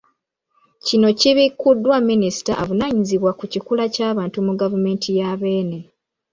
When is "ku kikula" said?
3.39-3.83